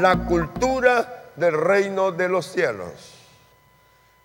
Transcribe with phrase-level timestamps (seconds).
[0.00, 3.14] la cultura del reino de los cielos.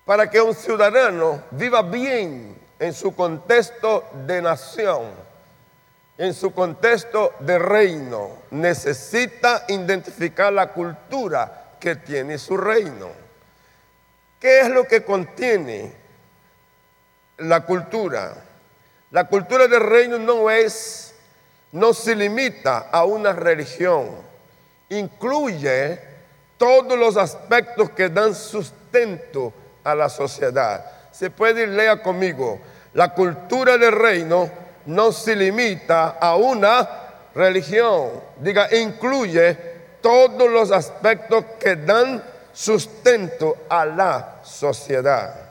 [0.05, 5.12] Para que un ciudadano viva bien en su contexto de nación,
[6.17, 13.10] en su contexto de reino, necesita identificar la cultura que tiene su reino.
[14.39, 15.93] ¿Qué es lo que contiene
[17.37, 18.36] la cultura?
[19.11, 21.15] La cultura del reino no es,
[21.71, 24.32] no se limita a una religión,
[24.97, 26.00] incluye
[26.57, 29.54] todos los aspectos que dan sustento
[29.84, 30.86] a la sociedad.
[31.11, 32.59] Se puede leer conmigo,
[32.94, 34.50] la cultura del reino
[34.86, 36.89] no se limita a una
[37.36, 39.58] religión, diga, incluye
[40.02, 45.50] todos los aspectos que dan sustento a la sociedad.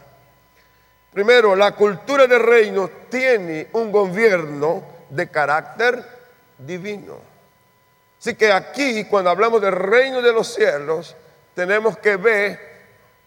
[1.13, 6.03] Primero, la cultura del reino tiene un gobierno de carácter
[6.57, 7.32] divino.
[8.23, 11.17] Así que aquí, cuando hablamos del reino de los cielos,
[11.57, 12.57] tenemos que ver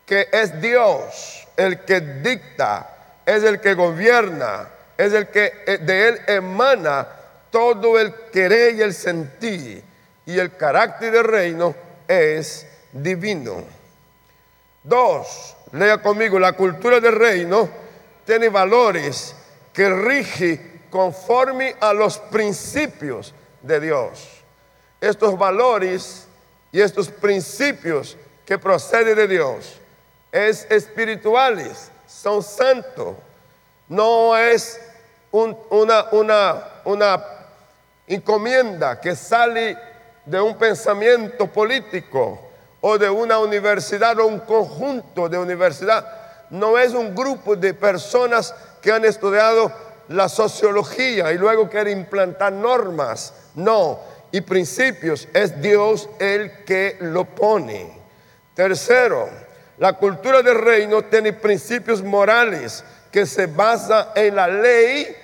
[0.06, 6.08] que es Dios el que dicta, es el que gobierna, es el que eh, de
[6.08, 7.10] él emana
[7.52, 9.84] todo el querer y el sentir.
[10.26, 11.76] Y el carácter del reino
[12.08, 13.66] es divino.
[14.82, 17.68] Dos, lea conmigo, la cultura del reino
[18.26, 19.36] tiene valores
[19.74, 24.35] que rige conforme a los principios de Dios.
[25.06, 26.26] Estos valores
[26.72, 29.76] y estos principios que proceden de Dios
[30.32, 33.16] es espirituales, son santos.
[33.88, 34.82] No es
[35.32, 37.24] una, una, una
[38.08, 39.78] encomienda que sale
[40.26, 42.40] de un pensamiento político
[42.82, 46.04] o de una universidad o un conjunto de universidad.
[46.50, 49.72] No es un grupo de personas que han estudiado
[50.08, 53.34] la sociología y luego quieren implantar normas.
[53.54, 54.00] No,
[54.36, 55.30] y principios.
[55.34, 57.98] Es Dios el que lo pone.
[58.54, 59.30] Tercero,
[59.78, 62.84] la cultura del reino tiene principios morales
[63.14, 65.16] que se basa en la ley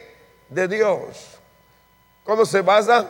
[0.47, 1.41] de Dios.
[2.24, 3.06] ¿Cómo se basa?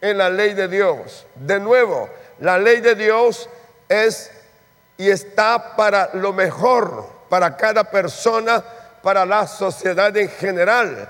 [0.00, 1.26] En la ley de Dios.
[1.34, 2.08] De nuevo,
[2.40, 3.50] la ley de Dios
[3.90, 4.30] es
[4.96, 8.64] y está para lo mejor, para cada persona,
[9.02, 11.06] para la sociedad en general.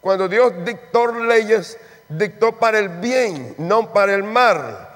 [0.00, 1.76] Cuando Dios dictó leyes,
[2.10, 4.88] dictó para el bien, no para el mal.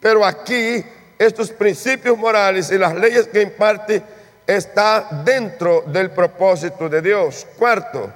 [0.00, 0.84] Pero aquí
[1.18, 4.02] estos principios morales y las leyes que imparte
[4.46, 7.46] está dentro del propósito de Dios.
[7.58, 8.10] Cuarto,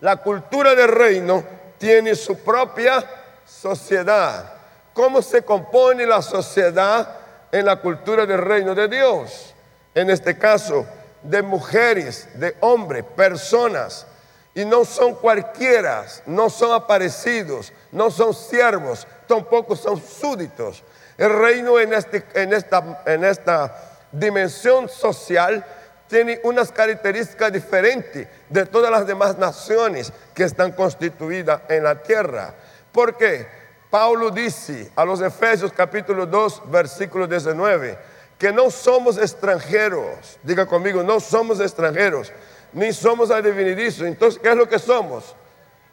[0.00, 1.42] la cultura del reino
[1.78, 3.04] tiene su propia
[3.46, 4.52] sociedad.
[4.92, 7.16] ¿Cómo se compone la sociedad
[7.50, 9.54] en la cultura del reino de Dios?
[9.94, 10.86] En este caso,
[11.22, 14.06] de mujeres, de hombres, personas.
[14.54, 20.82] Y no son cualquiera, no son aparecidos, no son siervos, tampoco son súditos.
[21.16, 23.76] El reino en, este, en esta
[24.10, 25.64] dimensión social
[26.08, 32.52] tiene unas características diferentes de todas las demás naciones que están constituidas en la tierra.
[32.90, 33.46] ¿Por qué?
[33.90, 37.96] Pablo dice a los Efesios capítulo 2, versículo 19,
[38.38, 40.38] que no somos extranjeros.
[40.42, 42.32] Diga conmigo, no somos extranjeros,
[42.72, 44.06] ni somos adivinidizos.
[44.06, 45.34] Entonces, ¿qué es lo que somos?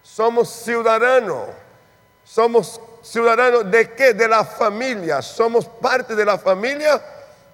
[0.02, 1.48] Somos ciudadanos.
[2.24, 4.14] Somos ciudadanos de qué?
[4.14, 5.22] De la familia.
[5.22, 7.02] Somos parte de la familia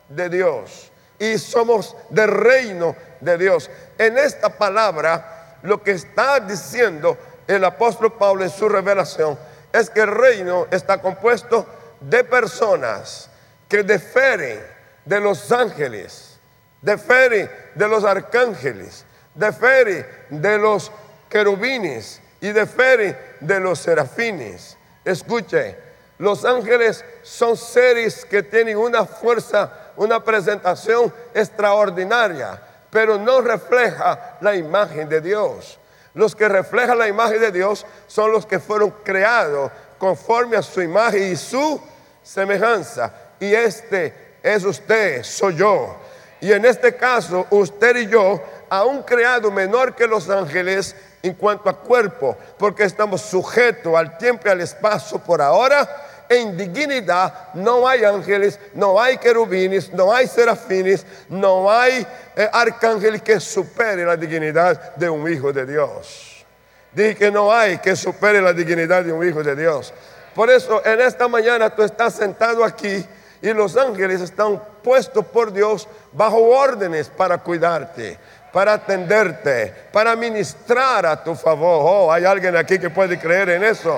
[0.10, 3.70] de Dios y somos del reino de Dios.
[3.98, 7.18] En esta palabra, lo que está diciendo
[7.48, 9.38] el apóstol Pablo en su revelación
[9.72, 11.66] es que el reino está compuesto
[12.00, 13.30] de personas
[13.68, 14.62] que defieren
[15.06, 16.38] de los ángeles,
[16.82, 19.06] defieren de los arcángeles,
[19.36, 20.92] defieren de los
[21.30, 24.78] querubines y defieren de los serafines.
[25.06, 25.76] Escuche,
[26.18, 34.56] los ángeles son seres que tienen una fuerza una presentación extraordinaria, pero no refleja la
[34.56, 35.80] imagen de Dios.
[36.14, 40.82] Los que reflejan la imagen de Dios son los que fueron creados conforme a su
[40.82, 41.82] imagen y su
[42.22, 43.12] semejanza.
[43.40, 45.98] Y este es usted, soy yo.
[46.40, 51.70] Y en este caso, usted y yo, aún creado menor que los ángeles en cuanto
[51.70, 55.88] a cuerpo, porque estamos sujetos al tiempo y al espacio por ahora,
[56.30, 62.06] en dignidad no hay ángeles, no hay querubines, no hay serafines, no hay
[62.36, 66.46] eh, arcángeles que supere la dignidad de un hijo de Dios.
[66.92, 69.94] Dije que no hay que supere la dignidad de un hijo de Dios.
[70.36, 73.06] Por eso en esta mañana tú estás sentado aquí
[73.42, 78.18] y los ángeles están puestos por Dios bajo órdenes para cuidarte,
[78.54, 81.82] para atenderte, para ministrar a tu favor.
[81.84, 83.98] Oh, hay alguien aquí que puede creer en eso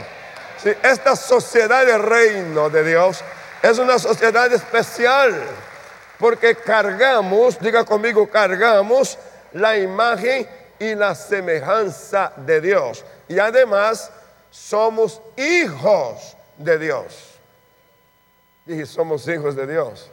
[0.82, 3.24] esta sociedad del reino de Dios
[3.62, 5.34] Es una sociedad especial
[6.20, 9.18] porque cargamos, diga conmigo, cargamos
[9.54, 10.48] la imagen
[10.80, 13.04] y la semejanza de Dios.
[13.28, 14.12] Y además
[14.50, 17.32] somos hijos de Dios.
[18.66, 20.10] Dije, somos hijos de Dios.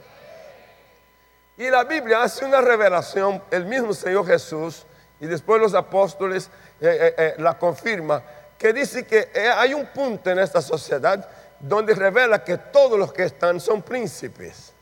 [1.57, 4.85] Y la Biblia hace una revelación, el mismo Señor Jesús,
[5.19, 6.49] y después los apóstoles
[6.81, 8.23] eh, eh, eh, la confirma,
[8.57, 11.29] que dice que hay un punto en esta sociedad
[11.59, 14.73] donde revela que todos los que están son príncipes.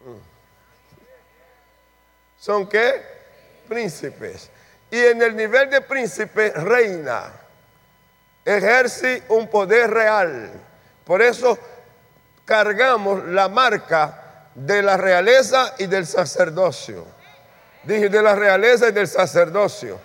[0.00, 0.38] Mm.
[2.38, 3.02] ¿Son qué?
[3.68, 4.50] Príncipes.
[4.90, 7.32] Y en el nivel de príncipe reina,
[8.44, 10.50] ejerce un poder real.
[11.04, 11.58] Por eso
[12.44, 14.27] cargamos la marca
[14.58, 17.04] de la realeza y del sacerdocio.
[17.84, 19.98] Dije, de la realeza y del sacerdocio.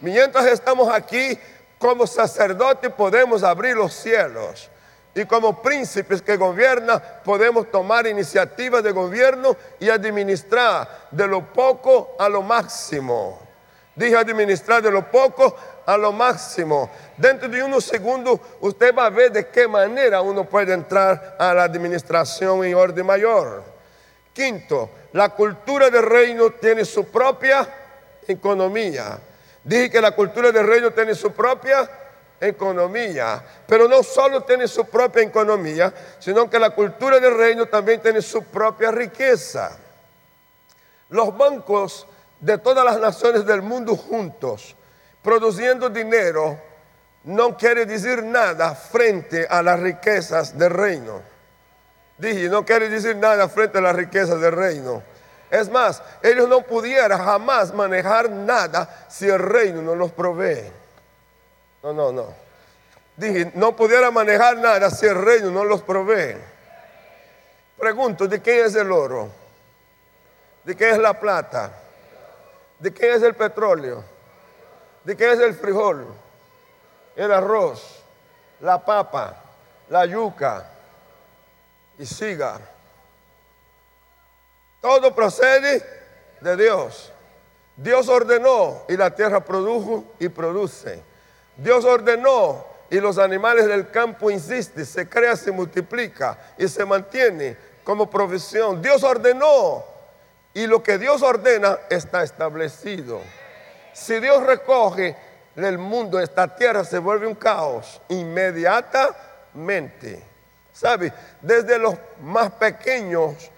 [0.00, 1.38] Mientras estamos aquí,
[1.78, 4.68] como sacerdotes podemos abrir los cielos.
[5.14, 12.16] Y como príncipes que gobiernan, podemos tomar iniciativas de gobierno y administrar de lo poco
[12.18, 13.40] a lo máximo.
[13.94, 16.90] Dije administrar de lo poco a lo máximo.
[17.16, 21.52] Dentro de unos segundos usted va a ver de qué manera uno puede entrar a
[21.54, 23.79] la administración en orden mayor.
[24.32, 27.68] Quinto, la cultura del reino tiene su propia
[28.26, 29.18] economía.
[29.62, 31.88] Dije que la cultura del reino tiene su propia
[32.40, 38.00] economía, pero no solo tiene su propia economía, sino que la cultura del reino también
[38.00, 39.76] tiene su propia riqueza.
[41.10, 42.06] Los bancos
[42.40, 44.74] de todas las naciones del mundo juntos,
[45.22, 46.58] produciendo dinero,
[47.24, 51.29] no quiere decir nada frente a las riquezas del reino.
[52.20, 55.02] Dije, no quiere decir nada frente a las riquezas del reino.
[55.50, 60.70] Es más, ellos no pudieran jamás manejar nada si el reino no los provee.
[61.82, 62.26] No, no, no.
[63.16, 66.36] Dije, no pudiera manejar nada si el reino no los provee.
[67.78, 69.30] Pregunto, ¿de quién es el oro?
[70.62, 71.72] ¿De quién es la plata?
[72.78, 74.04] ¿De quién es el petróleo?
[75.04, 76.06] ¿De quién es el frijol?
[77.16, 78.02] El arroz,
[78.60, 79.36] la papa,
[79.88, 80.66] la yuca,
[82.00, 82.58] y siga.
[84.80, 85.84] Todo procede
[86.40, 87.12] de Dios.
[87.76, 91.02] Dios ordenó y la tierra produjo y produce.
[91.56, 97.58] Dios ordenó y los animales del campo insisten, se crea, se multiplica y se mantiene
[97.84, 98.80] como provisión.
[98.80, 99.84] Dios ordenó
[100.54, 103.20] y lo que Dios ordena está establecido.
[103.92, 105.14] Si Dios recoge
[105.54, 110.30] el mundo, esta tierra se vuelve un caos inmediatamente.
[110.72, 111.12] ¿Sabe?
[111.40, 113.50] Desde los más pequeños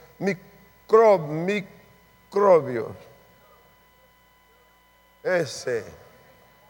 [1.28, 2.92] microbios.
[5.22, 5.84] Ese,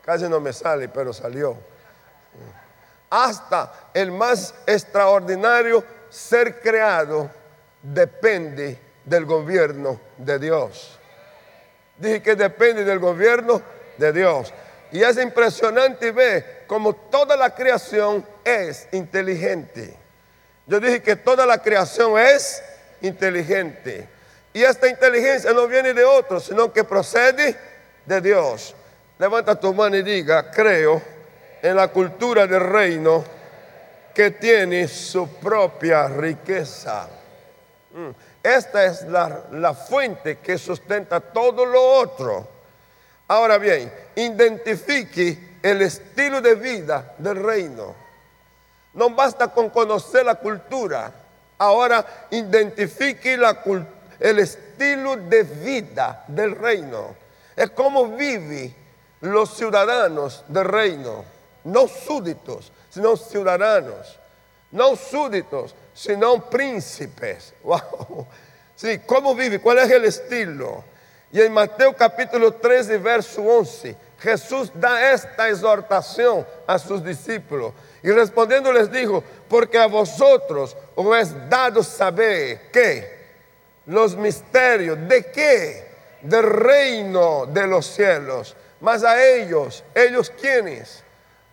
[0.05, 1.57] casi no me sale, pero salió.
[3.09, 7.31] Hasta el más extraordinario ser creado
[7.83, 10.99] depende del gobierno de Dios.
[11.97, 13.63] Dije que depende del gobierno
[13.99, 14.53] de Dios.
[14.91, 20.02] Y es impresionante ver cómo toda la creación es inteligente.
[20.67, 22.63] Yo dije que toda la creación es
[23.01, 24.09] inteligente.
[24.53, 27.57] Y esta inteligencia no viene de otro, sino que procede
[28.05, 28.75] de Dios.
[29.19, 31.01] Levanta tu mano y diga, creo
[31.63, 33.25] en la cultura del reino
[34.15, 37.09] que tiene su propia riqueza.
[37.95, 38.11] Mm.
[38.43, 42.49] Esta es la, la fuente que sustenta todo lo otro.
[43.29, 48.02] Ahora bien, identifique el estilo de vida del reino.
[48.95, 51.13] No basta con conocer la cultura.
[51.59, 53.39] Ahora identifique
[54.21, 57.15] el estilo de vida del reino.
[57.57, 58.75] Es como viven
[59.21, 61.25] los ciudadanos del reino.
[61.65, 64.19] No súditos, sino ciudadanos.
[64.73, 67.55] No súditos, sino príncipes.
[67.63, 68.27] Wow.
[68.75, 69.61] Sí, ¿cómo vive?
[69.61, 70.83] ¿Cuál es el estilo?
[71.31, 77.73] Y en Mateo capítulo 13, verso 11, Jesús da esta exhortación a sus discípulos.
[78.03, 83.23] Y respondiendo les dijo, porque a vosotros os es dado saber que
[83.87, 85.93] los misterios de qué?
[86.23, 88.57] Del reino de los cielos.
[88.81, 91.05] Mas a ellos, ellos quienes?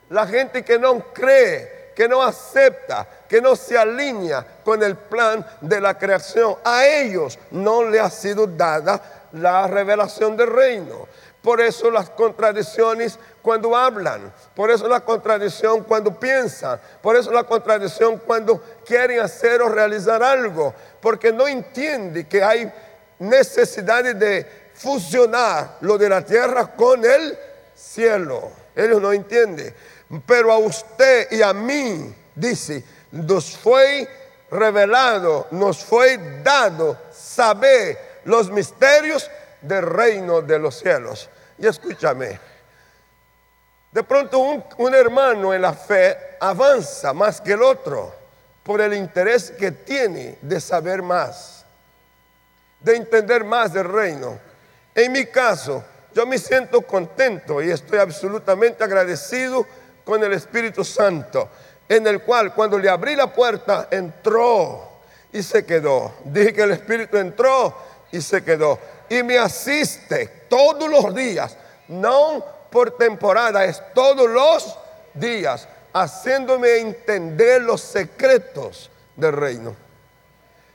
[0.09, 5.45] La gente que no cree, que no acepta, que no se alinea con el plan
[5.61, 6.55] de la creación.
[6.63, 11.07] A ellos no le ha sido dada la revelación del reino.
[11.41, 17.45] Por eso las contradicciones cuando hablan, por eso la contradicción cuando piensan, por eso la
[17.45, 22.71] contradicción cuando quieren hacer o realizar algo, porque no entiende que hay
[23.19, 27.37] necesidad de fusionar lo de la tierra con el
[27.73, 28.51] cielo.
[28.75, 29.73] Ellos no entienden.
[30.25, 34.07] Pero a usted y a mí, dice, nos fue
[34.51, 39.29] revelado, nos fue dado saber los misterios
[39.61, 41.29] del reino de los cielos.
[41.57, 42.39] Y escúchame,
[43.91, 48.13] de pronto un, hermano en la fe avanza más que el otro
[48.63, 51.65] por el interés que tiene de saber más,
[52.79, 54.39] de entender más del reino.
[54.93, 59.65] En mi caso, yo me siento contento y estoy absolutamente agradecido
[60.03, 61.49] con el Espíritu Santo,
[61.87, 64.87] en el cual cuando le abrí la puerta entró
[65.31, 66.13] y se quedó.
[66.25, 67.75] Dije que el Espíritu entró
[68.11, 68.79] y se quedó.
[69.09, 74.77] Y me asiste todos los días, no por temporada, es todos los
[75.13, 79.75] días, haciéndome entender los secretos del reino.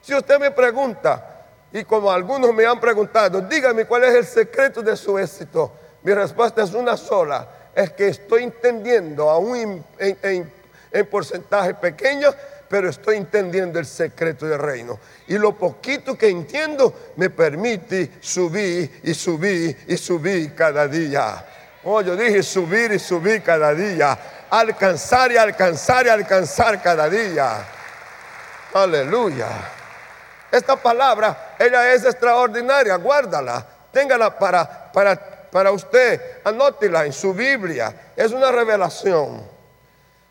[0.02, 4.82] Si usted me pregunta, y como algunos me han preguntado, dígame cuál es el secreto
[4.82, 5.72] de su éxito,
[6.02, 10.52] mi respuesta es una sola, es que estoy entendiendo aún en,
[10.92, 12.30] en porcentaje pequeño
[12.74, 14.98] pero estoy entendiendo el secreto del reino.
[15.28, 21.46] Y lo poquito que entiendo me permite subir y subir y subir cada día.
[21.84, 24.18] Oh, yo dije subir y subir cada día.
[24.50, 27.64] Alcanzar y alcanzar y alcanzar cada día.
[28.72, 29.50] Aleluya.
[30.50, 32.96] Esta palabra, ella es extraordinaria.
[32.96, 33.64] Guárdala.
[33.92, 35.14] Téngala para, para,
[35.48, 36.40] para usted.
[36.42, 37.94] Anótela en su Biblia.
[38.16, 39.53] Es una revelación.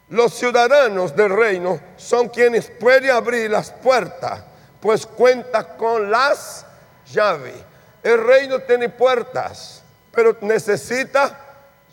[0.09, 4.43] Los ciudadanos del reino son quienes pueden abrir las puertas,
[4.79, 6.65] pues cuenta con las
[7.11, 7.55] llaves.
[8.03, 9.81] El reino tiene puertas,
[10.11, 11.39] pero necesita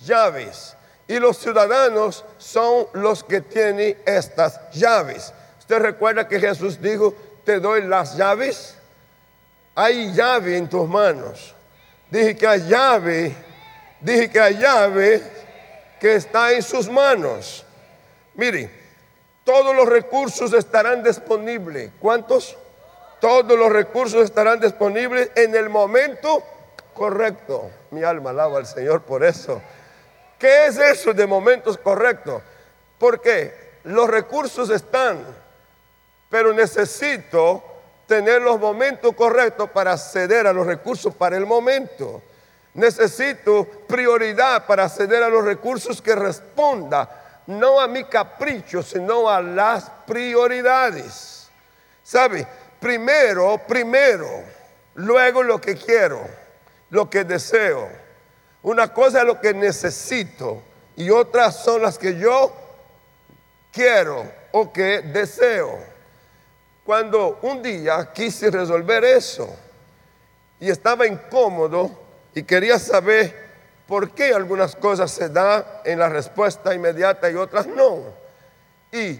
[0.00, 0.76] llaves.
[1.06, 5.32] Y los ciudadanos son los que tienen estas llaves.
[5.58, 7.14] ¿Usted recuerda que Jesús dijo,
[7.44, 8.76] te doy las llaves?
[9.74, 11.54] Hay llave en tus manos.
[12.10, 13.34] Dije que hay llave,
[14.00, 15.22] dije que hay llave
[16.00, 17.64] que está en sus manos.
[18.40, 18.70] Mire,
[19.44, 21.90] todos los recursos estarán disponibles.
[22.00, 22.56] ¿Cuántos?
[23.20, 26.42] Todos los recursos estarán disponibles en el momento
[26.94, 27.70] correcto.
[27.90, 29.60] Mi alma alaba al Señor por eso.
[30.38, 32.40] ¿Qué es eso de momentos correctos?
[32.98, 33.52] Porque
[33.84, 35.18] los recursos están,
[36.30, 37.62] pero necesito
[38.06, 42.22] tener los momentos correctos para acceder a los recursos para el momento.
[42.72, 49.40] Necesito prioridad para acceder a los recursos que responda no a mi capricho, sino a
[49.40, 51.48] las prioridades.
[52.02, 52.46] ¿Sabe?
[52.78, 54.28] Primero, primero,
[54.94, 56.26] luego lo que quiero,
[56.90, 57.88] lo que deseo.
[58.62, 60.62] Una cosa es lo que necesito
[60.96, 62.52] y otras son las que yo
[63.72, 65.78] quiero o que deseo.
[66.84, 69.48] Cuando un día quise resolver eso
[70.58, 71.90] y estaba incómodo
[72.34, 73.49] y quería saber
[73.90, 78.04] por qué algunas cosas se dan en la respuesta inmediata y otras no.
[78.92, 79.18] Y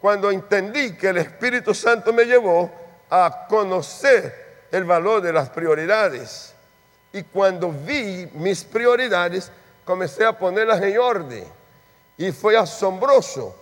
[0.00, 2.68] cuando entendí que el Espíritu Santo me llevó
[3.08, 6.52] a conocer el valor de las prioridades,
[7.12, 9.52] y cuando vi mis prioridades,
[9.84, 11.44] comencé a ponerlas en orden.
[12.16, 13.54] Y fue asombroso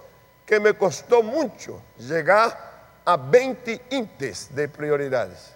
[0.46, 2.56] que me costó mucho llegar
[3.04, 5.52] a 20 intes de prioridades.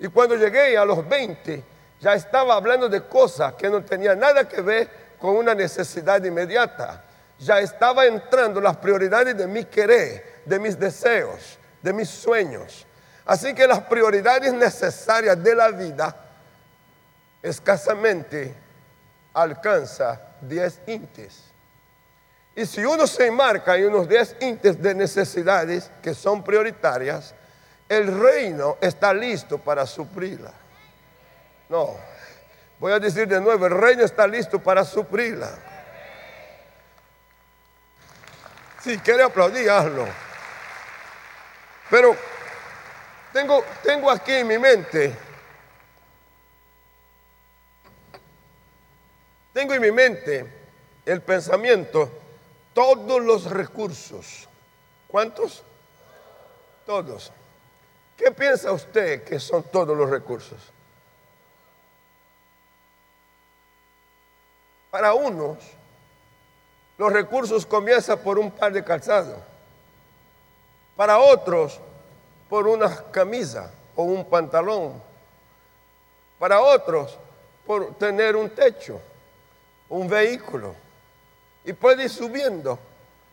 [0.00, 4.48] Y cuando llegué a los 20, ya estaba hablando de cosas que no tenían nada
[4.48, 4.88] que ver
[5.18, 7.04] con una necesidad inmediata.
[7.38, 12.86] Ya estaba entrando las prioridades de mi querer, de mis deseos, de mis sueños.
[13.24, 16.16] Así que las prioridades necesarias de la vida
[17.42, 18.54] escasamente
[19.34, 21.44] alcanza 10 intes.
[22.56, 27.34] Y si uno se enmarca en unos 10 intes de necesidades que son prioritarias,
[27.88, 30.52] el reino está listo para suplirla.
[31.68, 31.96] No.
[32.78, 35.50] Voy a decir de nuevo, el reino está listo para suplirla.
[38.82, 40.06] Si quiere aplaudir, hazlo.
[41.90, 42.16] Pero
[43.32, 45.14] tengo, tengo aquí en mi mente,
[49.52, 50.46] tengo en mi mente
[51.04, 52.10] el pensamiento,
[52.72, 54.48] todos los recursos.
[55.08, 55.64] ¿Cuántos?
[56.86, 57.32] Todos.
[58.16, 60.72] ¿Qué piensa usted que son todos los recursos?
[64.90, 65.58] Para unos,
[66.96, 69.38] los recursos comienzan por un par de calzados.
[70.96, 71.80] Para otros,
[72.48, 75.00] por una camisa o un pantalón.
[76.38, 77.18] Para otros,
[77.66, 79.00] por tener un techo,
[79.88, 80.74] un vehículo.
[81.64, 82.78] Y puede ir subiendo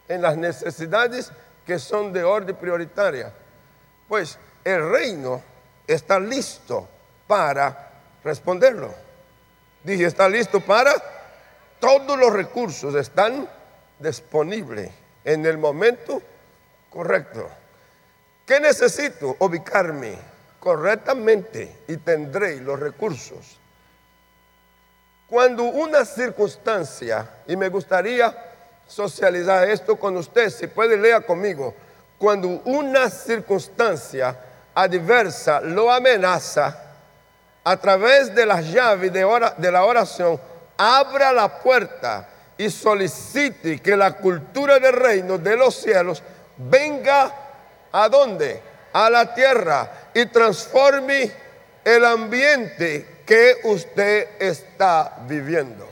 [0.07, 1.31] en las necesidades
[1.65, 3.33] que son de orden prioritaria.
[4.07, 5.41] Pues el reino
[5.87, 6.87] está listo
[7.27, 7.91] para
[8.23, 8.93] responderlo.
[9.83, 10.93] Dije, está listo para
[11.79, 13.47] todos los recursos están
[13.99, 14.91] disponibles
[15.23, 16.21] en el momento
[16.89, 17.49] correcto.
[18.45, 19.35] ¿Qué necesito?
[19.39, 20.17] Ubicarme
[20.59, 23.57] correctamente y tendré los recursos.
[25.27, 28.35] Cuando una circunstancia, y me gustaría
[28.87, 31.73] socializar esto con usted, si puede leer conmigo,
[32.17, 34.39] cuando una circunstancia
[34.73, 36.81] adversa lo amenaza,
[37.63, 40.39] a través de la llave de, de la oración,
[40.77, 42.27] abra la puerta
[42.57, 46.23] y solicite que la cultura del reino de los cielos
[46.57, 47.33] venga
[47.91, 48.61] a dónde?
[48.93, 51.31] A la tierra y transforme
[51.83, 55.87] el ambiente que usted está viviendo.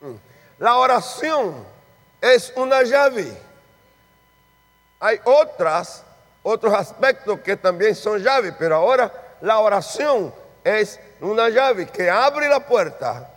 [0.00, 0.14] Mm.
[0.58, 1.64] La oración
[2.20, 3.30] es una llave.
[4.98, 6.02] Hay otras,
[6.42, 12.48] otros aspectos que también son llaves, pero ahora la oración es una llave que abre
[12.48, 13.30] la puerta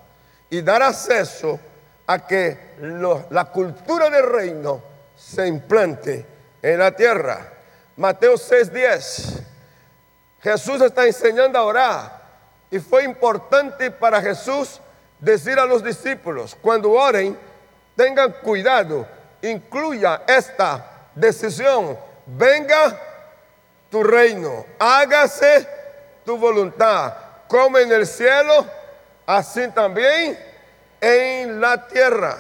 [0.50, 1.60] y dar acceso
[2.06, 4.82] a que la cultura del reino
[5.16, 6.26] se implante
[6.62, 7.54] en la tierra.
[7.98, 9.42] Mateo 6:10.
[10.42, 12.22] Jesús está enseñando a orar
[12.70, 14.80] y fue importante para Jesús
[15.20, 17.38] decir a los discípulos, cuando oren,
[17.96, 19.08] tengan cuidado,
[19.42, 23.00] incluya esta decisión, venga
[23.90, 25.68] tu reino, hágase
[26.24, 27.14] tu voluntad,
[27.48, 28.66] como en el cielo,
[29.26, 30.38] así también
[31.02, 32.38] en la tierra.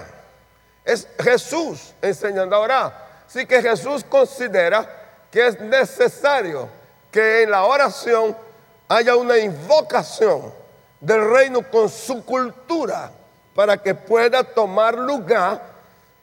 [0.84, 3.08] Es Jesús enseñando a orar.
[3.28, 4.88] Así que Jesús considera
[5.30, 6.70] que es necesario
[7.12, 8.36] que en la oración
[8.88, 10.54] haya una invocación
[11.00, 13.12] del reino con su cultura
[13.54, 15.62] para que pueda tomar lugar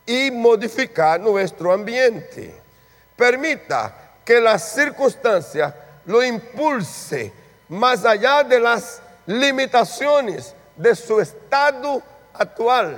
[0.07, 2.55] y modificar nuestro ambiente.
[3.17, 5.75] Permita que las circunstancias
[6.07, 7.33] lo impulse
[7.69, 12.03] más allá de las limitaciones de su estado
[12.33, 12.97] actual.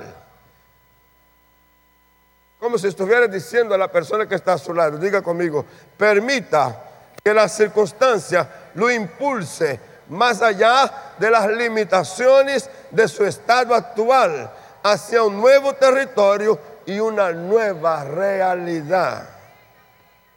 [2.59, 6.83] Como si estuviera diciendo a la persona que está a su lado, diga conmigo, permita
[7.23, 14.51] que la circunstancia lo impulse más allá de las limitaciones de su estado actual
[14.83, 19.27] hacia un nuevo territorio y una nueva realidad.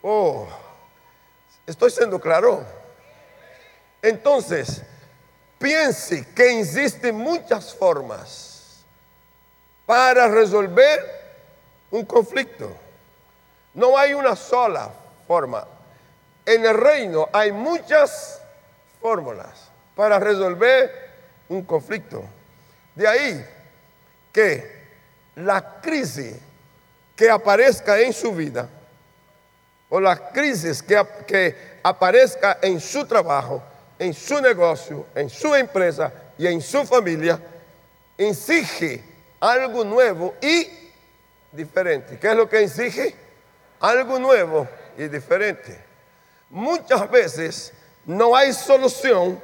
[0.03, 0.47] Oh,
[1.67, 2.80] estoy siendo claro.
[4.03, 4.83] Entonces,
[5.59, 8.85] piense que existen muchas formas
[9.87, 11.21] para resolver
[11.91, 12.71] un conflicto.
[13.75, 14.91] No hay una sola
[15.27, 15.67] forma.
[16.47, 18.41] En el reino hay muchas
[19.01, 21.11] fórmulas para resolver
[21.49, 22.25] un conflicto.
[22.95, 23.47] De ahí
[24.33, 24.81] que
[25.37, 26.37] la crisis
[27.15, 28.69] que aparezca en su vida
[29.89, 33.63] o la crisis que, que aparezca en su trabajo
[34.01, 37.39] en su negocio, en su empresa y en su familia,
[38.17, 39.05] exige
[39.39, 40.67] algo nuevo y
[41.53, 42.19] diferente.
[42.19, 43.15] ¿Qué es lo que exige?
[43.79, 45.79] Algo nuevo y diferente.
[46.49, 47.75] Muchas veces
[48.07, 49.39] no hay solución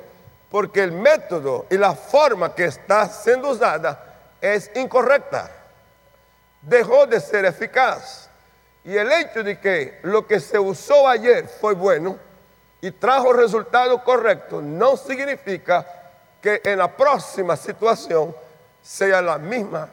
[0.50, 5.50] porque el método y la forma que está siendo usada es incorrecta.
[6.62, 8.30] Dejó de ser eficaz.
[8.84, 12.18] Y el hecho de que lo que se usó ayer fue bueno,
[12.86, 15.84] y trajo resultado correcto, no significa
[16.40, 18.32] que en la próxima situación
[18.80, 19.88] sea la misma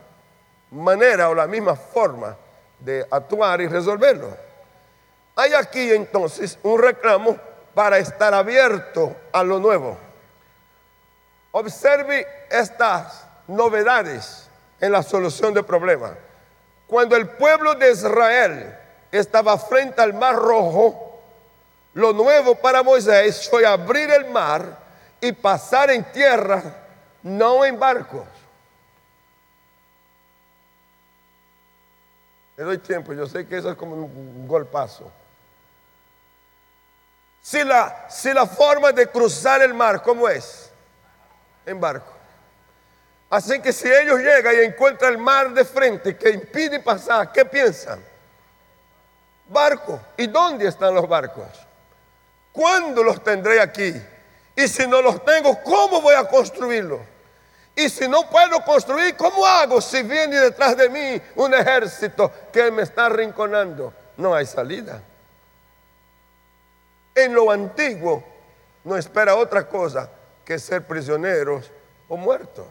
[0.70, 2.38] manera o la misma forma
[2.78, 4.38] de actuar y resolverlo.
[5.36, 7.36] Hay aquí entonces un reclamo
[7.74, 9.98] para estar abierto a lo nuevo.
[11.52, 14.48] Observe estas novedades
[14.80, 16.14] en la solución del problema.
[16.86, 18.78] Cuando el pueblo de Israel
[19.12, 21.03] estaba frente al mar rojo,
[21.94, 24.78] lo nuevo para Moisés fue abrir el mar
[25.22, 26.64] y pasar en tierra,
[27.22, 28.28] no en barcos.
[32.58, 35.12] Le doy tiempo, yo sé que eso es como un golpazo.
[37.42, 40.72] Si la, si la forma de cruzar el mar, ¿cómo es?
[41.66, 42.14] En barco.
[43.30, 47.44] Así que si ellos llegan y encuentran el mar de frente que impide pasar, ¿qué
[47.46, 48.04] piensan?
[49.50, 50.00] Barco.
[50.18, 51.48] ¿Y dónde están los barcos?
[52.54, 53.94] ¿Cuándo los tendré aquí?
[54.56, 57.02] Y si no los tengo, ¿cómo voy a construirlos?
[57.76, 62.70] Y si no puedo construir, ¿cómo hago si viene detrás de mí un ejército que
[62.70, 63.92] me está arrinconando?
[64.16, 65.02] No hay salida.
[67.16, 68.24] En lo antiguo
[68.84, 70.08] no espera otra cosa
[70.46, 71.72] que ser prisioneros
[72.08, 72.68] o muertos.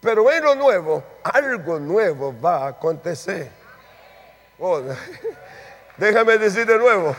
[0.00, 3.50] Pero en lo nuevo, algo nuevo va a acontecer.
[4.58, 4.80] Oh,
[5.96, 7.14] déjame decir de nuevo,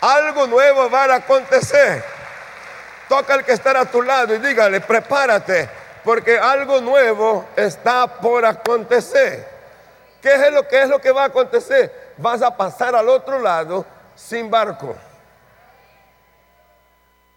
[0.00, 2.04] algo nuevo va a acontecer.
[3.08, 5.68] Toca al que está a tu lado y dígale, prepárate,
[6.04, 9.48] porque algo nuevo está por acontecer.
[10.22, 12.12] ¿Qué es lo que es lo que va a acontecer?
[12.18, 13.84] Vas a pasar al otro lado
[14.14, 14.94] sin barco.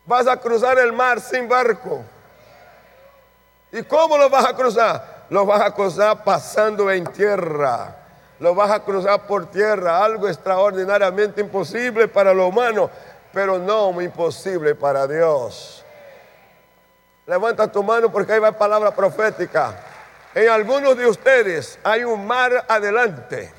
[0.06, 2.04] Vas a cruzar el mar sin barco.
[3.72, 5.26] ¿Y cómo lo vas a cruzar?
[5.30, 8.03] Lo vas a cruzar pasando en tierra.
[8.44, 10.04] Lo vas a cruzar por tierra.
[10.04, 12.90] Algo extraordinariamente imposible para lo humano,
[13.32, 15.86] pero no imposible para Dios.
[17.26, 19.74] Levanta tu mano porque ahí va palabra profética.
[20.36, 23.50] En algunos de ustedes hay un mar adelante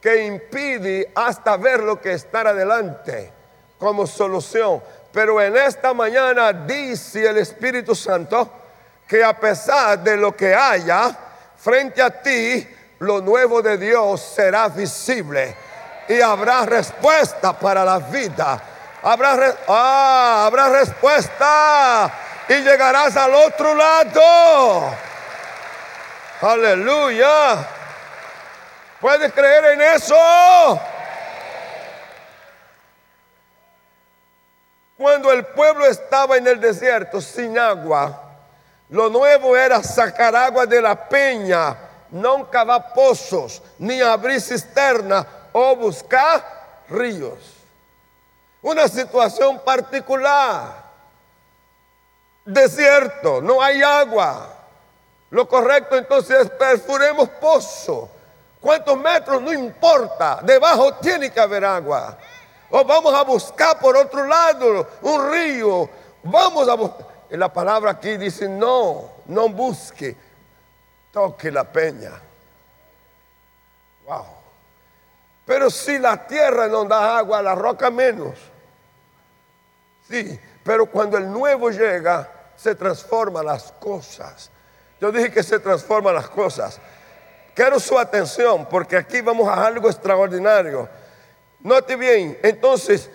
[0.00, 3.32] que impide hasta ver lo que está adelante
[3.80, 4.80] como solución.
[5.10, 8.48] Pero en esta mañana dice el Espíritu Santo
[9.08, 11.18] que a pesar de lo que haya
[11.56, 15.54] frente a ti, lo nuevo de Dios será visible
[16.08, 18.60] y habrá respuesta para la vida.
[19.02, 22.10] Habrá, ah, habrá respuesta
[22.48, 24.94] y llegarás al otro lado.
[26.40, 27.66] Aleluya.
[29.00, 30.80] ¿Puedes creer en eso?
[34.96, 38.20] Cuando el pueblo estaba en el desierto sin agua,
[38.88, 41.76] lo nuevo era sacar agua de la peña,
[42.10, 47.38] no cavar pozos, ni abrir cisterna o buscar ríos.
[48.62, 50.88] Una situación particular.
[52.44, 54.54] Desierto, no hay agua.
[55.30, 58.08] Lo correcto entonces es perforemos pozo.
[58.60, 59.40] ¿Cuántos metros?
[59.42, 60.40] No importa.
[60.42, 62.16] Debajo tiene que haber agua.
[62.70, 65.88] O vamos a buscar por otro lado un río.
[66.22, 67.06] Vamos a buscar.
[67.30, 70.16] La palabra aquí dice, no, no busque.
[71.12, 72.12] Toque la peña.
[74.06, 74.26] Wow.
[75.44, 78.38] Pero si la tierra no da agua, la roca menos.
[80.08, 84.50] Sí, pero cuando el nuevo llega, se transforman las cosas.
[85.00, 86.80] Yo dije que se transforman las cosas.
[87.54, 90.88] Quiero su atención porque aquí vamos a algo extraordinario.
[91.60, 93.10] Note bien, entonces,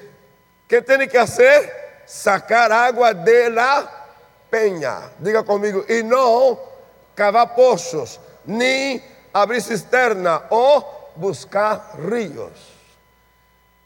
[0.67, 2.03] ¿qué tiene que hacer?
[2.06, 3.89] Sacar agua de la
[4.49, 5.12] peña.
[5.19, 6.73] Diga conmigo, y no
[7.15, 12.52] cavar pozos, ni abrir cisterna o buscar ríos.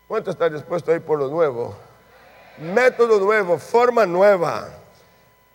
[0.07, 1.75] ¿Cuánto está dispuesto a ir por lo nuevo?
[2.57, 4.69] Método nuevo, forma nueva.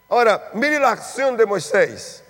[0.09, 2.23] Ahora, mire la acción de Moisés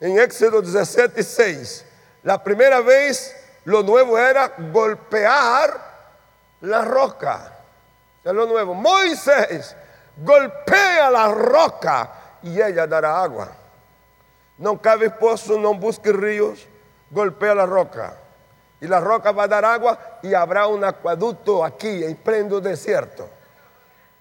[0.00, 1.84] en Éxodo 17, 6.
[2.22, 5.88] La primera vez lo nuevo era golpear
[6.62, 7.52] la roca.
[8.24, 8.74] Es lo nuevo.
[8.74, 9.76] Moisés
[10.16, 12.10] golpea la roca
[12.42, 13.57] y ella dará agua.
[14.58, 16.66] No cabe pozo, no busque ríos,
[17.10, 18.16] golpea la roca.
[18.80, 23.28] Y la roca va a dar agua y habrá un acueducto aquí en pleno desierto.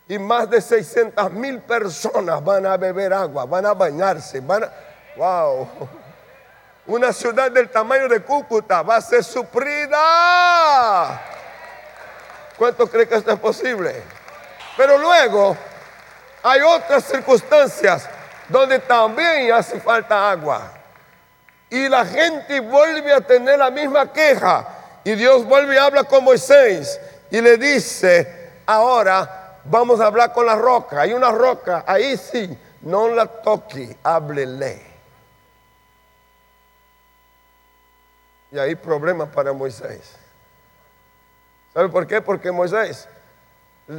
[0.07, 4.71] Y más de 600 mil personas van a beber agua, van a bañarse, van a...
[5.17, 5.67] ¡Wow!
[6.85, 11.21] Una ciudad del tamaño de Cúcuta va a ser suprida.
[12.57, 14.01] ¿Cuánto cree que esto es posible?
[14.77, 15.57] Pero luego
[16.43, 18.09] hay otras circunstancias
[18.49, 20.73] donde también hace falta agua.
[21.69, 24.67] Y la gente vuelve a tener la misma queja.
[25.03, 30.45] Y Dios vuelve a hablar con Moisés y le dice, ahora vamos a hablar con
[30.45, 31.01] la roca.
[31.01, 34.81] Hay una roca, ahí sí, no la toque, háblele.
[38.51, 40.15] Y hay problemas para Moisés.
[41.73, 42.21] ¿Sabe por qué?
[42.21, 43.07] Porque Moisés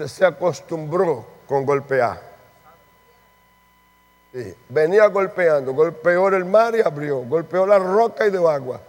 [0.07, 2.28] se acostumbró con golpear.
[4.69, 8.81] Venía golpeando, golpeó el mar y abrió, golpeó la roca y dio agua.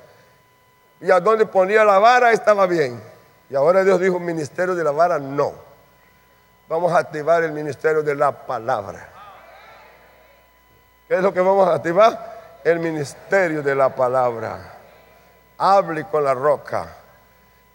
[1.01, 3.01] Y a donde ponía la vara estaba bien.
[3.49, 5.53] Y ahora Dios dijo, ministerio de la vara no.
[6.67, 9.09] Vamos a activar el ministerio de la palabra.
[11.07, 12.59] ¿Qué es lo que vamos a activar?
[12.63, 14.75] El ministerio de la palabra.
[15.57, 16.99] Hable con la roca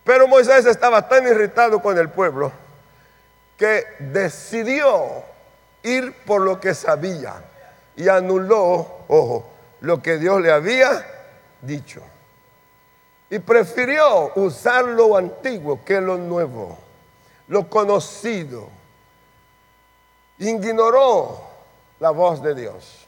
[0.05, 2.53] pero Moisés estaba tan irritado con el pueblo
[3.57, 5.25] que decidió
[5.83, 7.35] ir por lo que sabía
[7.97, 9.45] y anuló, ojo,
[9.81, 11.07] lo que Dios le había
[11.61, 12.03] dicho.
[13.31, 16.79] Y prefirió usar lo antiguo que lo nuevo,
[17.49, 18.69] lo conocido.
[20.39, 21.41] Ignoró
[22.01, 23.07] la voz de Dios.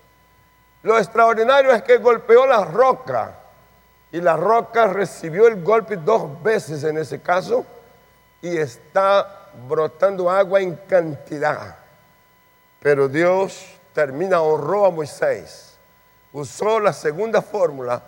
[0.83, 3.35] Lo extraordinario es que golpeó la roca
[4.13, 7.67] y la roca recibió el golpe dos veces en ese caso
[8.41, 11.77] y está brotando agua en cantidad.
[12.81, 15.79] Pero Dios termina, honró a Moisés.
[16.31, 18.03] Usó la segunda fórmula,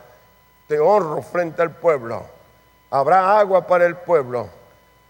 [0.66, 2.26] te honro frente al pueblo.
[2.90, 4.50] Habrá agua para el pueblo,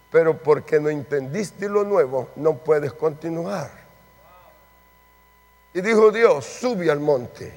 [0.09, 3.69] pero porque no entendiste lo nuevo, no puedes continuar.
[5.73, 7.53] Y dijo Dios, sube al monte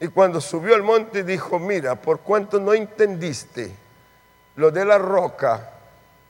[0.00, 3.70] Y cuando subió al monte dijo, mira, por cuanto no entendiste
[4.56, 5.75] lo de la roca,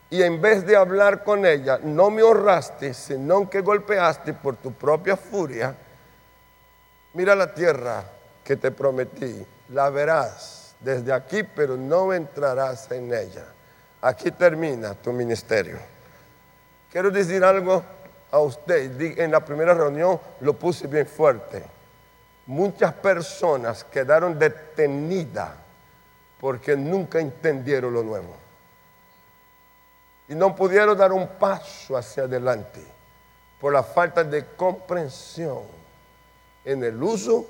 [0.09, 4.73] y en vez de hablar con ella, no me honraste, sino que golpeaste por tu
[4.73, 5.75] propia furia,
[7.15, 8.05] mira la tierra
[8.45, 13.47] que te prometí, la verás desde aquí, pero no entrarás en ella.
[14.01, 15.79] Aquí termina tu ministerio.
[16.91, 17.83] Quiero decir algo
[18.31, 19.01] a usted.
[19.19, 21.65] En la primera reunión lo puse bien fuerte.
[22.47, 25.51] Muchas personas quedaron detenidas
[26.41, 28.46] porque nunca entendieron lo nuevo.
[30.29, 32.85] Y no pudieron dar un paso hacia adelante
[33.61, 35.63] por la falta de comprensión
[36.65, 37.47] en el uso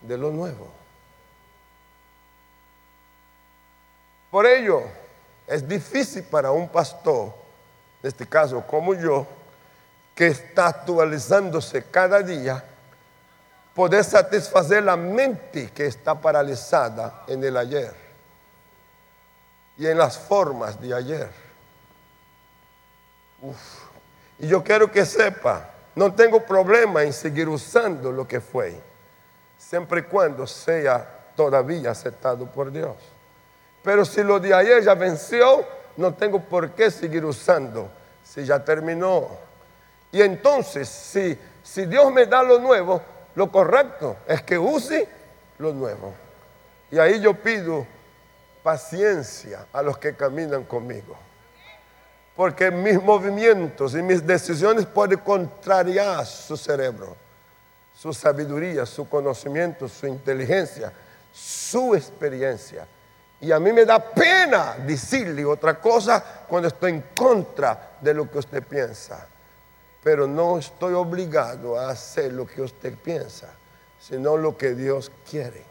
[0.00, 0.68] de lo nuevo.
[4.30, 4.82] Por ello,
[5.46, 7.32] es difícil para un pastor,
[8.02, 9.26] en este caso como yo,
[10.14, 12.64] que está actualizándose cada día,
[13.74, 17.94] poder satisfacer la mente que está paralizada en el ayer
[19.76, 21.45] y en las formas de ayer.
[24.38, 28.78] Y yo quiero que sepa, no tengo problema en seguir usando lo que fue,
[29.56, 32.96] siempre y cuando sea todavía aceptado por Dios.
[33.82, 35.64] Pero si lo de ayer ya venció,
[35.96, 37.88] no tengo por qué seguir usando,
[38.22, 39.28] si ya terminó.
[40.12, 43.00] Y entonces, si, si Dios me da lo nuevo,
[43.34, 45.08] lo correcto es que use
[45.58, 46.14] lo nuevo.
[46.90, 47.86] Y ahí yo pido
[48.62, 51.16] paciencia a los que caminan conmigo.
[52.36, 57.16] Porque mis movimientos y mis decisiones pueden contrariar su cerebro,
[57.94, 60.92] su sabiduría, su conocimiento, su inteligencia,
[61.32, 62.86] su experiencia.
[63.40, 68.30] Y a mí me da pena decirle otra cosa cuando estoy en contra de lo
[68.30, 69.26] que usted piensa.
[70.02, 73.48] Pero no estoy obligado a hacer lo que usted piensa,
[73.98, 75.64] sino lo que Dios quiere.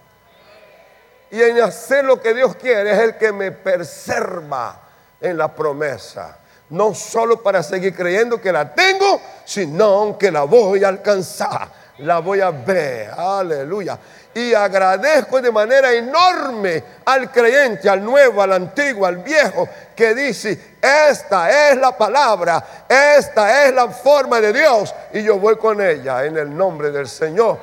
[1.29, 4.81] Y en hacer lo que Dios quiere es el que me preserva
[5.21, 6.39] en la promesa.
[6.69, 11.67] No solo para seguir creyendo que la tengo, sino que la voy a alcanzar,
[11.99, 13.11] la voy a ver.
[13.11, 13.99] Aleluya.
[14.33, 20.75] Y agradezco de manera enorme al creyente, al nuevo, al antiguo, al viejo, que dice,
[20.81, 26.25] esta es la palabra, esta es la forma de Dios, y yo voy con ella
[26.25, 27.59] en el nombre del Señor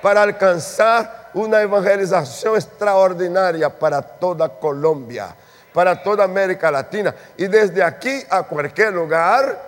[0.00, 5.34] para alcanzar una evangelización extraordinaria para toda Colombia,
[5.74, 9.60] para toda América Latina, y desde aquí a cualquier lugar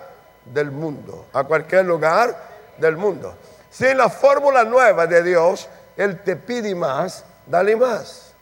[0.43, 2.35] del mundo, a cualquier lugar
[2.77, 3.35] del mundo.
[3.69, 8.33] Si la fórmula nueva de Dios él te pide más, dale más.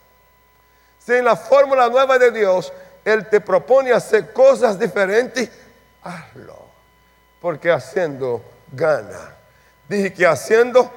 [0.98, 2.72] Si en la fórmula nueva de Dios
[3.04, 5.48] Él te propone hacer cosas diferentes,
[6.02, 6.66] hazlo.
[7.40, 9.34] Porque haciendo gana.
[9.88, 10.90] Dije que haciendo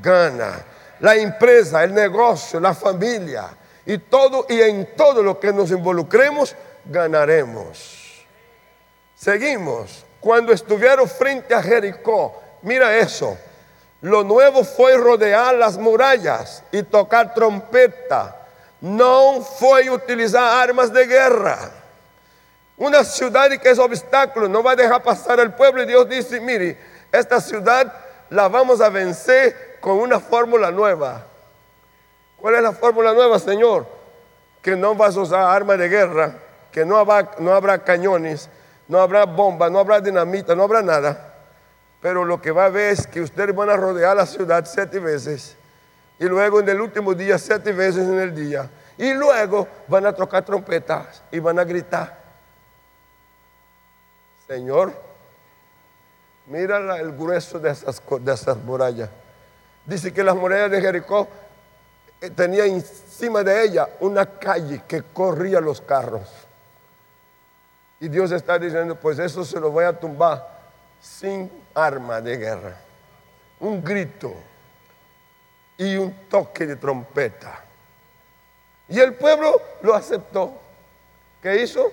[0.00, 0.64] gana.
[1.00, 3.48] La empresa, el negocio, la familia
[3.86, 8.24] y todo y en todo lo que nos involucremos ganaremos.
[9.14, 10.04] Seguimos.
[10.20, 13.36] Cuando estuvieron frente a Jericó, mira eso.
[14.00, 18.36] Lo nuevo fue rodear las murallas y tocar trompeta.
[18.80, 21.70] No fue utilizar armas de guerra.
[22.76, 26.40] Una ciudad que es obstáculo no va a dejar pasar al pueblo y Dios dice,
[26.40, 26.78] mire,
[27.12, 27.92] esta ciudad
[28.30, 31.26] la vamos a vencer con una fórmula nueva.
[32.44, 33.86] ¿Cuál es la fórmula nueva, Señor?
[34.60, 36.34] Que no vas a usar armas de guerra,
[36.70, 38.50] que no habrá, no habrá cañones,
[38.86, 41.30] no habrá bombas, no habrá dinamita, no habrá nada
[42.04, 44.98] pero lo que va a ver es que ustedes van a rodear la ciudad siete
[44.98, 45.56] veces.
[46.18, 48.68] Y luego en el último día, siete veces en el día.
[48.98, 52.20] Y luego van a tocar trompetas y van a gritar.
[54.46, 54.92] Señor,
[56.44, 59.08] mira el grueso de esas, de esas murallas.
[59.86, 61.26] Dice que las murallas de Jericó
[62.36, 66.28] tenía encima de ella una calle que corría los carros.
[68.00, 70.54] Y Dios está diciendo, pues eso se lo voy a tumbar
[71.00, 72.76] sin arma de guerra,
[73.60, 74.34] un grito
[75.76, 77.64] y un toque de trompeta.
[78.88, 80.52] Y el pueblo lo aceptó.
[81.42, 81.92] ¿Qué hizo?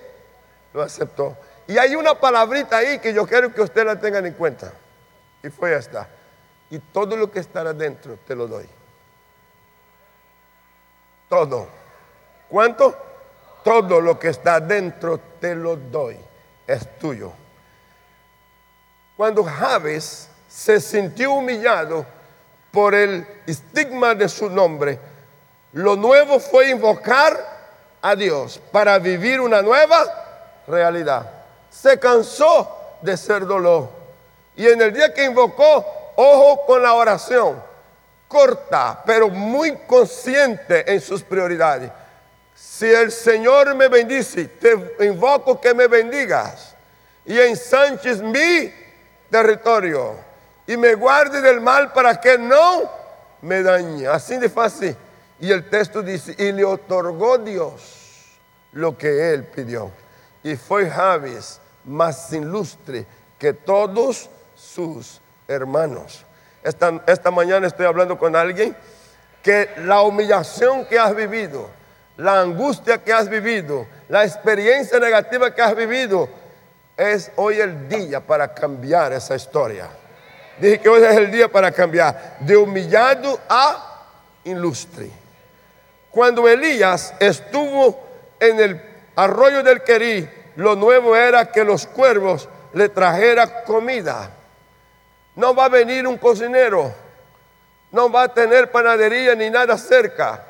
[0.72, 1.36] Lo aceptó.
[1.66, 4.72] Y hay una palabrita ahí que yo quiero que ustedes la tengan en cuenta.
[5.42, 6.08] Y fue esta.
[6.70, 8.68] Y todo lo que estará dentro te lo doy.
[11.32, 11.66] Todo.
[12.50, 12.94] ¿Cuánto?
[13.64, 16.18] Todo lo que está dentro te lo doy.
[16.66, 17.32] Es tuyo.
[19.16, 22.04] Cuando Javes se sintió humillado
[22.70, 25.00] por el estigma de su nombre,
[25.72, 27.32] lo nuevo fue invocar
[28.02, 30.04] a Dios para vivir una nueva
[30.66, 31.30] realidad.
[31.70, 33.88] Se cansó de ser dolor.
[34.54, 35.82] Y en el día que invocó,
[36.14, 37.71] ojo con la oración,
[38.32, 41.92] corta, pero muy consciente en sus prioridades.
[42.54, 46.74] Si el Señor me bendice, te invoco que me bendigas
[47.26, 48.72] y ensanches mi
[49.30, 50.16] territorio
[50.66, 52.90] y me guarde del mal para que no
[53.42, 54.06] me dañe.
[54.06, 54.96] Así de fácil.
[55.38, 58.38] Y el texto dice, y le otorgó Dios
[58.72, 59.90] lo que él pidió.
[60.42, 63.04] Y fue Javes más ilustre
[63.38, 66.24] que todos sus hermanos.
[66.62, 68.76] Esta, mañana estoy hablando con alguien
[69.42, 71.68] que la humillación que has vivido,
[72.16, 76.28] la angustia que has vivido, la experiencia negativa que has vivido,
[76.96, 79.88] es hoy el día para cambiar esa historia.
[80.58, 84.06] Dije que hoy es el día para cambiar de humillado a
[84.44, 85.10] ilustre.
[86.10, 87.98] Cuando Elías estuvo
[88.38, 88.82] en el
[89.16, 94.30] arroyo del Querí, lo nuevo era que los cuervos le trajeran comida.
[95.34, 96.92] No va a venir un cocinero,
[97.90, 100.44] no va a tener panadería ni nada cerca.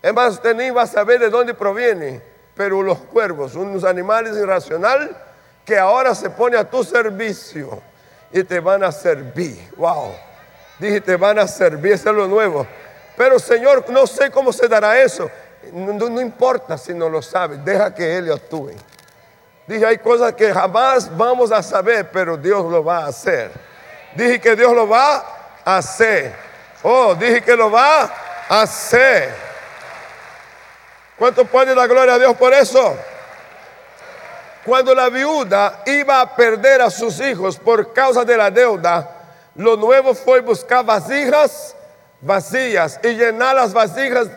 [0.00, 2.20] Es más, usted ni va a saber de dónde proviene.
[2.54, 5.10] Pero los cuervos, unos animales irracionales
[5.64, 7.80] que ahora se pone a tu servicio
[8.30, 9.70] y te van a servir.
[9.76, 10.12] Wow.
[10.78, 12.66] Dije, te van a servir, eso es lo nuevo.
[13.16, 15.30] Pero Señor, no sé cómo se dará eso.
[15.72, 18.72] No, importa si no lo sabes, deja que Él actúe.
[19.66, 23.52] Dije, hay cosas que jamás vamos a saber, pero Dios lo va a hacer.
[24.14, 25.24] Dije que Dios lo va
[25.64, 26.34] a hacer.
[26.82, 28.10] Oh, dije que lo va
[28.48, 29.34] a hacer.
[31.16, 32.96] ¿Cuánto puede la gloria a Dios por eso?
[34.64, 39.08] Cuando la viuda iba a perder a sus hijos por causa de la deuda,
[39.56, 41.74] lo nuevo fue buscar vasijas
[42.22, 44.28] vacías y llenar las vasijas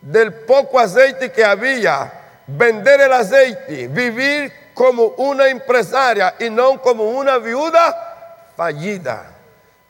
[0.00, 2.12] del poco aceite que había,
[2.46, 8.07] vender el aceite, vivir como una empresaria y no como una viuda
[8.58, 9.36] fallida.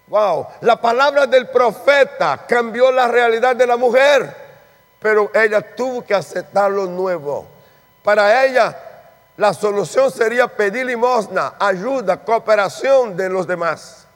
[0.08, 4.30] Wow, la palabra del profeta cambió la realidad de la mujer,
[5.00, 7.46] pero ella tuvo que aceptar lo nuevo.
[8.04, 8.76] Para ella
[9.38, 14.06] la solución sería pedir limosna, ayuda, cooperación de los demás.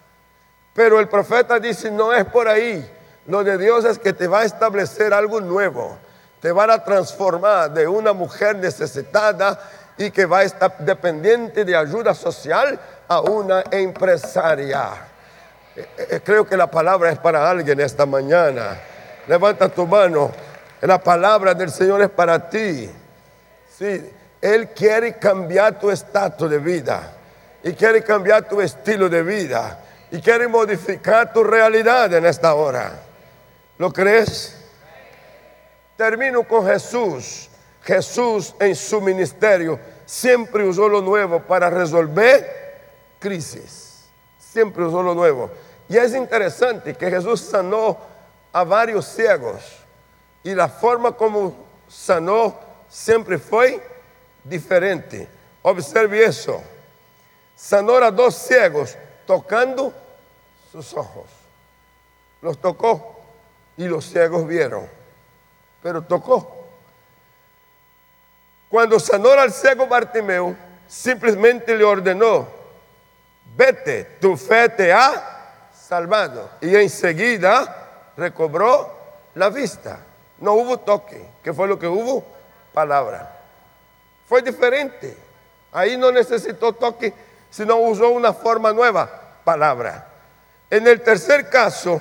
[0.74, 2.86] Pero el profeta dice, no es por ahí.
[3.26, 5.96] Lo de Dios es que te va a establecer algo nuevo.
[6.42, 9.58] Te van a transformar de una mujer necesitada
[9.96, 12.78] y que va a estar dependiente de ayuda social
[13.12, 14.90] a una empresaria.
[15.76, 18.78] Eh, eh, creo que la palabra es para alguien esta mañana.
[19.26, 20.30] Levanta tu mano.
[20.80, 22.90] La palabra del Señor es para ti.
[23.78, 24.10] Sí.
[24.40, 27.12] Él quiere cambiar tu estatus de vida
[27.62, 29.78] y quiere cambiar tu estilo de vida
[30.10, 32.92] y quiere modificar tu realidad en esta hora.
[33.78, 34.56] ¿Lo crees?
[35.96, 37.48] Termino con Jesús.
[37.84, 42.61] Jesús en su ministerio siempre usó lo nuevo para resolver
[43.22, 44.04] crisis.
[44.38, 45.50] Siempre usó lo nuevo.
[45.88, 47.96] Y es interesante que Jesús sanó
[48.52, 49.62] a varios ciegos
[50.42, 51.54] y la forma como
[51.88, 52.58] sanó
[52.88, 53.80] siempre fue
[54.44, 55.28] diferente.
[55.62, 56.60] Observe eso.
[57.54, 59.94] Sanó a dos ciegos tocando
[60.70, 61.26] sus ojos.
[62.40, 63.20] Los tocó
[63.76, 64.88] y los ciegos vieron.
[65.82, 66.62] Pero tocó.
[68.68, 70.56] Cuando sanó al ciego Bartimeo,
[70.88, 72.48] simplemente le ordenó,
[73.56, 76.50] vete, tu fe te ha salvado.
[76.60, 78.92] Y enseguida recobró
[79.34, 79.98] la vista.
[80.38, 81.24] No hubo toque.
[81.42, 82.24] ¿Qué fue lo que hubo?
[82.72, 83.42] Palabra
[84.32, 85.14] fue diferente.
[85.72, 87.12] Ahí no necesitó toque,
[87.50, 89.10] sino usó una forma nueva,
[89.44, 90.08] palabra.
[90.70, 92.00] En el tercer caso,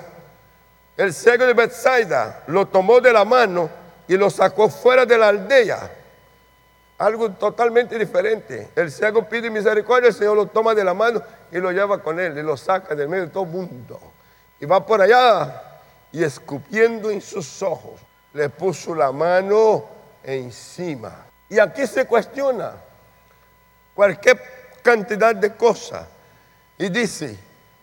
[0.96, 3.70] el ciego de Bethsaida lo tomó de la mano
[4.08, 5.92] y lo sacó fuera de la aldea.
[7.02, 8.70] Algo totalmente diferente.
[8.76, 11.20] El ciego pide misericordia, el Señor lo toma de la mano
[11.52, 14.00] y lo lleva con él y lo saca del medio de todo el mundo.
[14.60, 15.64] Y va por allá
[16.12, 18.00] y escupiendo en sus ojos,
[18.34, 19.84] le puso la mano
[20.24, 22.74] encima y aquí se cuestiona
[23.96, 24.40] cualquier
[24.84, 26.06] cantidad de cosas.
[26.78, 27.36] Y dice,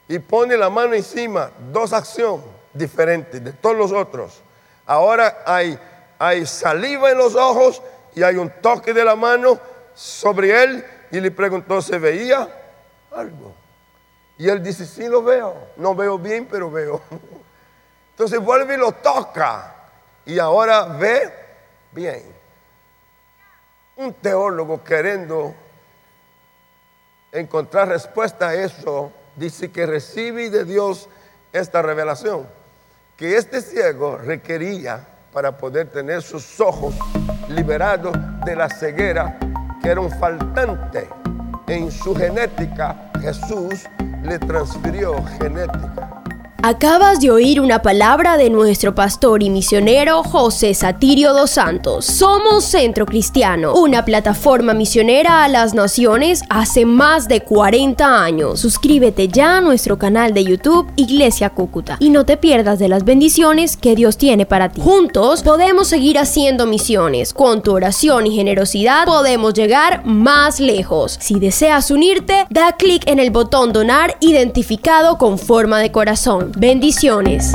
[0.06, 4.40] y pone la mano encima, dos acciones diferentes de todos los otros.
[4.86, 5.76] Ahora hay,
[6.20, 7.82] hay saliva en los ojos
[8.18, 9.60] y hay un toque de la mano
[9.94, 12.48] sobre él y le preguntó, ¿se veía
[13.14, 13.54] algo?
[14.36, 17.00] Y él dice, sí lo veo, no veo bien, pero veo.
[18.10, 19.72] Entonces vuelve y lo toca
[20.26, 21.32] y ahora ve
[21.92, 22.34] bien
[23.94, 25.54] un teólogo queriendo
[27.30, 31.08] encontrar respuesta a eso, dice que recibe de Dios
[31.52, 32.48] esta revelación,
[33.16, 36.94] que este ciego requería para poder tener sus ojos
[37.48, 39.38] liberados de la ceguera,
[39.82, 41.08] que era un faltante
[41.66, 43.86] en su genética, Jesús
[44.22, 46.07] le transfirió genética.
[46.60, 52.04] Acabas de oír una palabra de nuestro pastor y misionero José Satirio dos Santos.
[52.04, 58.58] Somos Centro Cristiano, una plataforma misionera a las naciones hace más de 40 años.
[58.58, 63.04] Suscríbete ya a nuestro canal de YouTube Iglesia Cúcuta y no te pierdas de las
[63.04, 64.80] bendiciones que Dios tiene para ti.
[64.80, 67.34] Juntos podemos seguir haciendo misiones.
[67.34, 71.18] Con tu oración y generosidad podemos llegar más lejos.
[71.20, 76.47] Si deseas unirte, da clic en el botón donar identificado con forma de corazón.
[76.56, 77.52] Bendiciones.